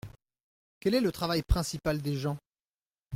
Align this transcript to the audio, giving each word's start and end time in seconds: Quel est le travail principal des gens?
Quel 0.79 0.95
est 0.95 0.99
le 0.99 1.11
travail 1.11 1.43
principal 1.43 2.01
des 2.01 2.15
gens? 2.17 2.39